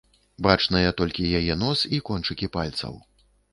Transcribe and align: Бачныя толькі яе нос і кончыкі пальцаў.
Бачныя 0.45 0.93
толькі 1.01 1.27
яе 1.41 1.59
нос 1.65 1.85
і 1.99 2.01
кончыкі 2.11 2.53
пальцаў. 2.59 3.01